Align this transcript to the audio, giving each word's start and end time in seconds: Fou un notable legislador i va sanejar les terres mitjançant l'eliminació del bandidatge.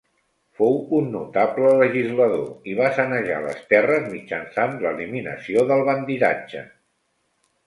Fou 0.59 0.77
un 0.99 1.09
notable 1.15 1.73
legislador 1.81 2.71
i 2.71 2.75
va 2.79 2.87
sanejar 2.95 3.37
les 3.45 3.61
terres 3.75 4.09
mitjançant 4.15 4.75
l'eliminació 4.87 5.69
del 5.75 5.87
bandidatge. 5.93 6.67